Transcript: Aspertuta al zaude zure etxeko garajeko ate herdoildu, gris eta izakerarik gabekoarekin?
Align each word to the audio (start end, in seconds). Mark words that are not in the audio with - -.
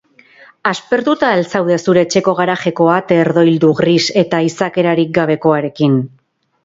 Aspertuta 0.69 1.27
al 1.33 1.41
zaude 1.51 1.75
zure 1.83 2.03
etxeko 2.07 2.33
garajeko 2.39 2.87
ate 2.95 3.17
herdoildu, 3.25 3.69
gris 3.83 4.09
eta 4.23 4.41
izakerarik 4.51 5.13
gabekoarekin? 5.19 6.01